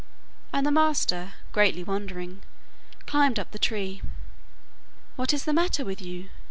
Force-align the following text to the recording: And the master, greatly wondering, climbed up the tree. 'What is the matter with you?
And 0.51 0.65
the 0.65 0.71
master, 0.71 1.33
greatly 1.51 1.83
wondering, 1.83 2.41
climbed 3.05 3.37
up 3.37 3.51
the 3.51 3.59
tree. 3.59 4.01
'What 5.15 5.31
is 5.31 5.45
the 5.45 5.53
matter 5.53 5.85
with 5.85 6.01
you? 6.01 6.29